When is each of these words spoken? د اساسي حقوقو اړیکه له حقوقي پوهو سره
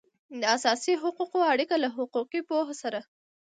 د 0.39 0.43
اساسي 0.57 0.93
حقوقو 1.01 1.39
اړیکه 1.53 1.75
له 1.83 1.89
حقوقي 1.97 2.41
پوهو 2.49 2.73
سره 2.81 2.99